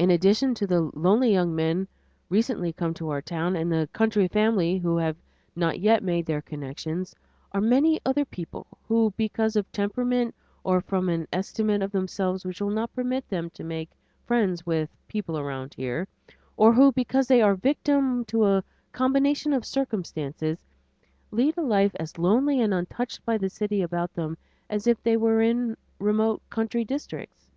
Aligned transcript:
In 0.00 0.10
addition 0.10 0.52
to 0.56 0.66
the 0.66 0.90
lonely 0.94 1.32
young 1.32 1.54
man 1.54 1.86
recently 2.28 2.72
come 2.72 2.92
to 2.94 3.20
town, 3.20 3.54
and 3.54 3.70
the 3.70 3.88
country 3.92 4.26
family 4.26 4.78
who 4.78 4.96
have 4.96 5.14
not 5.54 5.78
yet 5.78 6.02
made 6.02 6.26
their 6.26 6.42
connections, 6.42 7.14
are 7.52 7.60
many 7.60 8.00
other 8.04 8.24
people 8.24 8.66
who, 8.88 9.14
because 9.16 9.54
of 9.54 9.70
temperament 9.70 10.34
or 10.64 10.80
from 10.80 11.08
an 11.08 11.28
estimate 11.32 11.82
of 11.82 11.92
themselves 11.92 12.44
which 12.44 12.60
will 12.60 12.68
not 12.72 12.92
permit 12.96 13.28
them 13.28 13.48
to 13.50 13.62
make 13.62 13.92
friends 14.24 14.66
with 14.66 14.90
the 14.90 14.96
"people 15.06 15.38
around 15.38 15.74
here," 15.74 16.08
or 16.56 16.72
who, 16.72 16.90
because 16.90 17.28
they 17.28 17.40
are 17.40 17.54
victims 17.54 18.26
to 18.26 18.46
a 18.46 18.64
combination 18.90 19.52
of 19.52 19.64
circumstances, 19.64 20.64
lead 21.30 21.56
a 21.56 21.62
life 21.62 21.92
as 22.00 22.18
lonely 22.18 22.60
and 22.60 22.74
untouched 22.74 23.24
by 23.24 23.38
the 23.38 23.48
city 23.48 23.82
about 23.82 24.12
them 24.14 24.36
as 24.68 24.88
if 24.88 25.00
they 25.04 25.16
were 25.16 25.40
in 25.40 25.76
remote 26.00 26.42
country 26.50 26.84
districts. 26.84 27.48